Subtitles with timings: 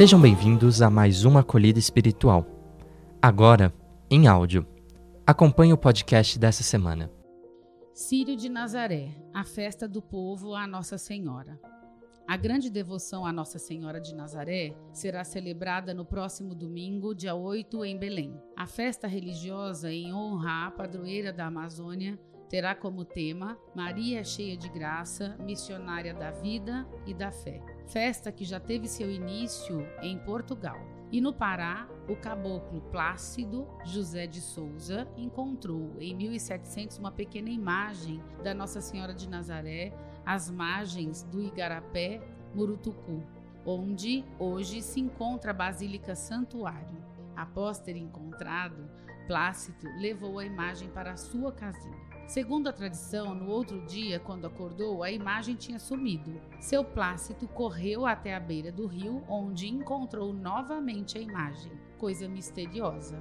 [0.00, 2.46] Sejam bem-vindos a mais uma acolhida espiritual.
[3.20, 3.70] Agora,
[4.10, 4.66] em áudio.
[5.26, 7.12] Acompanhe o podcast dessa semana.
[7.92, 11.60] Círio de Nazaré, a festa do povo à Nossa Senhora.
[12.26, 17.84] A grande devoção à Nossa Senhora de Nazaré será celebrada no próximo domingo, dia 8,
[17.84, 18.34] em Belém.
[18.56, 24.70] A festa religiosa em honra à padroeira da Amazônia terá como tema Maria cheia de
[24.70, 27.60] graça, missionária da vida e da fé.
[27.90, 30.78] Festa que já teve seu início em Portugal.
[31.10, 38.22] E no Pará, o caboclo Plácido José de Souza encontrou em 1700 uma pequena imagem
[38.44, 39.92] da Nossa Senhora de Nazaré
[40.24, 42.20] às margens do Igarapé,
[42.54, 43.24] Murutucu,
[43.66, 47.04] onde hoje se encontra a Basílica Santuário.
[47.34, 48.88] Após ter encontrado,
[49.26, 52.09] Plácido levou a imagem para a sua casinha.
[52.30, 56.40] Segundo a tradição, no outro dia, quando acordou, a imagem tinha sumido.
[56.60, 61.72] Seu Plácido correu até a beira do rio, onde encontrou novamente a imagem.
[61.98, 63.18] Coisa misteriosa.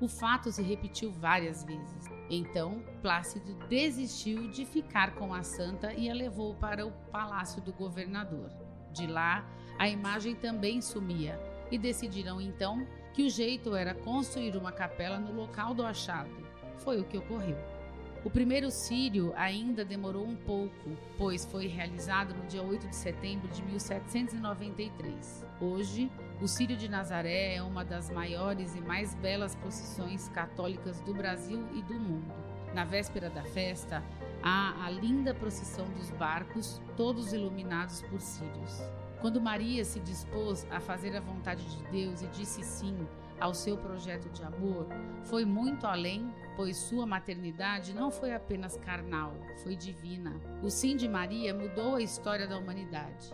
[0.00, 2.10] O fato se repetiu várias vezes.
[2.28, 7.72] Então, Plácido desistiu de ficar com a santa e a levou para o palácio do
[7.72, 8.50] governador.
[8.92, 11.40] De lá, a imagem também sumia
[11.70, 12.84] e decidiram então
[13.14, 16.34] que o jeito era construir uma capela no local do achado.
[16.78, 17.79] Foi o que ocorreu.
[18.22, 23.48] O primeiro Sírio ainda demorou um pouco, pois foi realizado no dia 8 de setembro
[23.48, 25.46] de 1793.
[25.58, 31.14] Hoje, o Sírio de Nazaré é uma das maiores e mais belas procissões católicas do
[31.14, 32.30] Brasil e do mundo.
[32.74, 34.04] Na véspera da festa,
[34.42, 38.82] há a linda procissão dos barcos, todos iluminados por sírios.
[39.22, 42.96] Quando Maria se dispôs a fazer a vontade de Deus e disse sim
[43.40, 44.86] ao seu projeto de amor
[45.24, 50.40] foi muito além, pois sua maternidade não foi apenas carnal, foi divina.
[50.62, 53.30] O sim de Maria mudou a história da humanidade.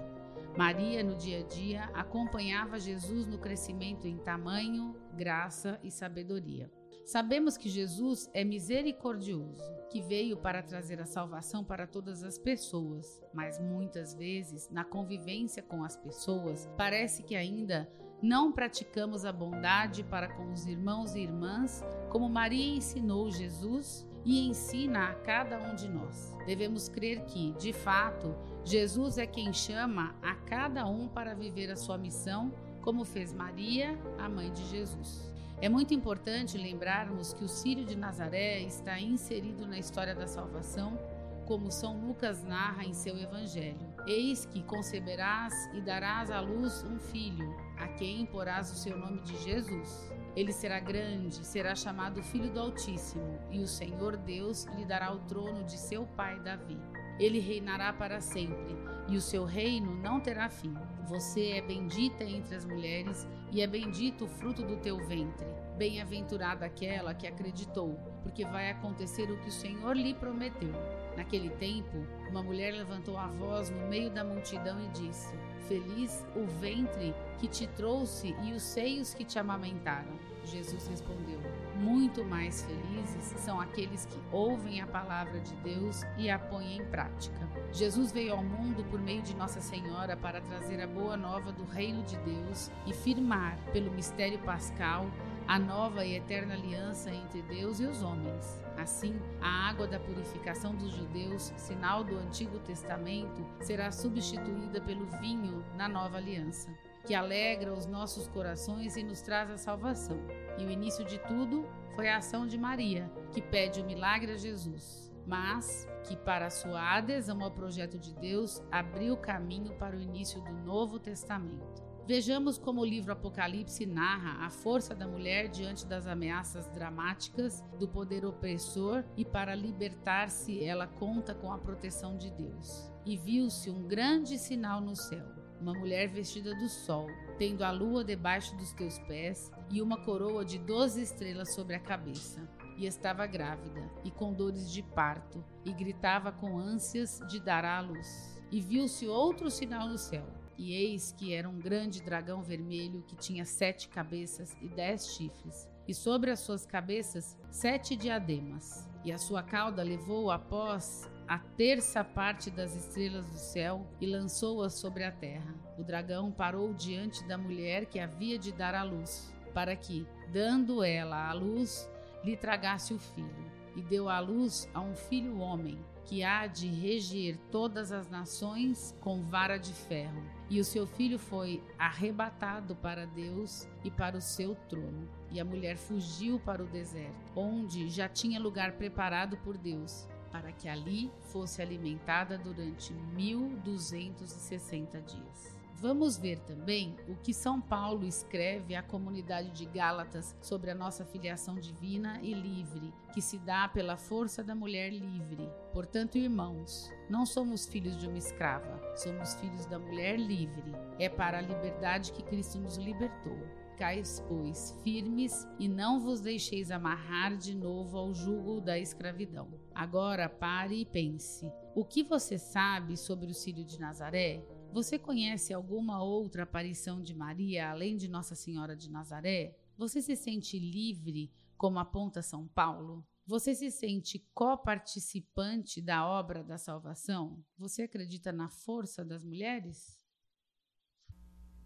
[0.56, 6.70] Maria, no dia a dia, acompanhava Jesus no crescimento em tamanho, graça e sabedoria.
[7.04, 13.22] Sabemos que Jesus é misericordioso, que veio para trazer a salvação para todas as pessoas,
[13.32, 17.88] mas muitas vezes, na convivência com as pessoas, parece que ainda
[18.22, 24.48] não praticamos a bondade para com os irmãos e irmãs, como Maria ensinou Jesus e
[24.48, 26.36] ensina a cada um de nós.
[26.46, 28.34] Devemos crer que, de fato,
[28.64, 33.98] Jesus é quem chama a cada um para viver a sua missão, como fez Maria,
[34.18, 35.32] a mãe de Jesus.
[35.60, 40.98] É muito importante lembrarmos que o Sírio de Nazaré está inserido na história da salvação
[41.46, 43.94] como São Lucas narra em seu Evangelho.
[44.06, 49.20] Eis que conceberás e darás à luz um filho, a quem porás o seu nome
[49.22, 50.10] de Jesus.
[50.34, 55.20] Ele será grande, será chamado Filho do Altíssimo, e o Senhor Deus lhe dará o
[55.20, 56.78] trono de seu pai Davi.
[57.18, 58.76] Ele reinará para sempre,
[59.08, 60.74] e o seu reino não terá fim.
[61.08, 65.46] Você é bendita entre as mulheres, e é bendito o fruto do teu ventre.
[65.76, 70.72] Bem-aventurada aquela que acreditou, porque vai acontecer o que o Senhor lhe prometeu.
[71.16, 71.98] Naquele tempo,
[72.30, 75.34] uma mulher levantou a voz no meio da multidão e disse:
[75.68, 80.18] Feliz o ventre que te trouxe e os seios que te amamentaram.
[80.46, 81.40] Jesus respondeu:
[81.74, 86.84] Muito mais felizes são aqueles que ouvem a palavra de Deus e a põem em
[86.86, 87.46] prática.
[87.72, 91.64] Jesus veio ao mundo por meio de Nossa Senhora para trazer a boa nova do
[91.64, 95.06] reino de Deus e firmar, pelo mistério pascal,
[95.46, 98.60] a nova e eterna aliança entre Deus e os homens.
[98.76, 105.64] Assim, a água da purificação dos judeus, sinal do Antigo Testamento, será substituída pelo vinho
[105.74, 106.68] na nova aliança,
[107.06, 110.18] que alegra os nossos corações e nos traz a salvação.
[110.58, 111.64] E o início de tudo
[111.94, 116.96] foi a ação de Maria, que pede o milagre a Jesus, mas que, para sua
[116.96, 121.85] adesão ao projeto de Deus, abriu caminho para o início do Novo Testamento.
[122.06, 127.88] Vejamos como o livro Apocalipse narra a força da mulher diante das ameaças dramáticas do
[127.88, 132.92] poder opressor e para libertar-se ela conta com a proteção de Deus.
[133.04, 135.26] E viu-se um grande sinal no céu,
[135.60, 137.08] uma mulher vestida do sol,
[137.38, 141.80] tendo a lua debaixo dos teus pés e uma coroa de doze estrelas sobre a
[141.80, 142.48] cabeça.
[142.78, 147.80] E estava grávida e com dores de parto e gritava com ânsias de dar à
[147.80, 148.40] luz.
[148.52, 153.16] E viu-se outro sinal no céu e eis que era um grande dragão vermelho que
[153.16, 158.88] tinha sete cabeças e dez chifres, e sobre as suas cabeças sete diademas.
[159.04, 164.74] E a sua cauda levou após a terça parte das estrelas do céu e lançou-as
[164.74, 165.54] sobre a terra.
[165.78, 170.82] O dragão parou diante da mulher que havia de dar à luz, para que, dando
[170.82, 171.88] ela à luz,
[172.24, 173.46] lhe tragasse o filho.
[173.76, 178.94] E deu à luz a um filho homem, que há de reger todas as nações
[179.00, 184.20] com vara de ferro e o seu filho foi arrebatado para Deus e para o
[184.20, 185.08] seu trono.
[185.30, 190.52] E a mulher fugiu para o deserto, onde já tinha lugar preparado por Deus, para
[190.52, 195.56] que ali fosse alimentada durante 1260 dias.
[195.78, 201.04] Vamos ver também o que São Paulo escreve à comunidade de Gálatas sobre a nossa
[201.04, 205.50] filiação divina e livre, que se dá pela força da mulher livre.
[205.74, 210.72] Portanto, irmãos, não somos filhos de uma escrava, somos filhos da mulher livre.
[210.98, 213.36] É para a liberdade que Cristo nos libertou.
[213.76, 219.52] Cais, pois, firmes e não vos deixeis amarrar de novo ao jugo da escravidão.
[219.74, 224.42] Agora pare e pense: o que você sabe sobre o Círio de Nazaré?
[224.76, 229.56] Você conhece alguma outra aparição de Maria além de Nossa Senhora de Nazaré?
[229.74, 233.02] Você se sente livre, como aponta São Paulo?
[233.26, 237.42] Você se sente coparticipante da obra da salvação?
[237.56, 239.98] Você acredita na força das mulheres?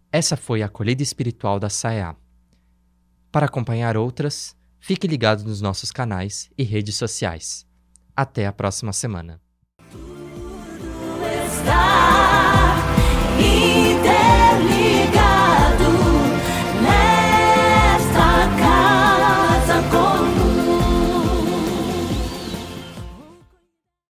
[0.09, 2.15] Essa foi a acolhida espiritual da SAEA.
[3.29, 7.67] Para acompanhar outras, fique ligado nos nossos canais e redes sociais.
[8.15, 9.41] Até a próxima semana.